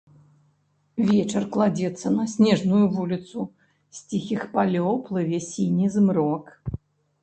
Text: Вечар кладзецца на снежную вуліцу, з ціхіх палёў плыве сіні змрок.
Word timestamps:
Вечар 1.09 1.45
кладзецца 1.57 2.07
на 2.17 2.25
снежную 2.33 2.81
вуліцу, 2.97 3.39
з 3.99 4.05
ціхіх 4.09 4.41
палёў 4.57 4.93
плыве 5.09 5.39
сіні 5.53 5.85
змрок. 5.99 6.45